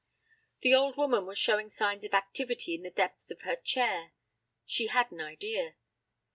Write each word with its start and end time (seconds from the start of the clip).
The 0.63 0.73
old 0.73 0.97
woman 0.97 1.27
was 1.27 1.37
showing 1.37 1.69
signs 1.69 2.03
of 2.03 2.15
activity 2.15 2.73
in 2.73 2.81
the 2.81 2.89
depths 2.89 3.29
of 3.29 3.41
her 3.41 3.55
chair; 3.55 4.13
she 4.65 4.87
had 4.87 5.11
an 5.11 5.21
idea. 5.21 5.75